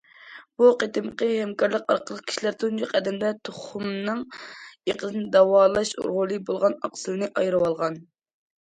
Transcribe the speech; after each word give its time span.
بۇ 0.61 0.69
قېتىمقى 0.83 1.27
ھەمكارلىق 1.33 1.93
ئارقىلىق، 1.95 2.23
كىشىلەر 2.31 2.57
تۇنجى 2.65 2.89
قەدەمدە 2.95 3.35
تۇخۇمنىڭ 3.51 4.25
ئېقىدىن 4.41 5.29
داۋالاش 5.39 5.95
رولى 6.11 6.43
بولغان 6.51 6.81
ئاقسىلنى 6.83 7.33
ئايرىۋالغان. 7.39 8.05